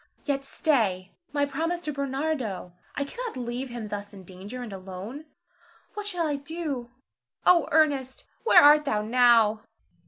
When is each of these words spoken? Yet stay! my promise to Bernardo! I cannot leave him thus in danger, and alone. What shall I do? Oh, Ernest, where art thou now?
Yet 0.25 0.43
stay! 0.43 1.11
my 1.31 1.45
promise 1.45 1.79
to 1.81 1.93
Bernardo! 1.93 2.73
I 2.95 3.03
cannot 3.03 3.37
leave 3.37 3.69
him 3.69 3.89
thus 3.89 4.13
in 4.15 4.23
danger, 4.23 4.63
and 4.63 4.73
alone. 4.73 5.25
What 5.93 6.07
shall 6.07 6.25
I 6.25 6.37
do? 6.37 6.89
Oh, 7.45 7.69
Ernest, 7.71 8.23
where 8.43 8.63
art 8.63 8.85
thou 8.85 9.03
now? 9.03 9.61